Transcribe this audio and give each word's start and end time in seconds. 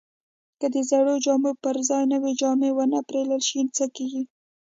که 0.59 0.67
د 0.73 0.75
زړو 0.89 1.13
جامو 1.25 1.51
پر 1.63 1.75
ځای 1.89 2.03
نوې 2.13 2.31
جامې 2.41 2.69
ونه 2.73 2.99
پیرل 3.09 3.41
شي، 3.49 3.61
څه 3.77 3.85
کیږي؟ 3.95 4.23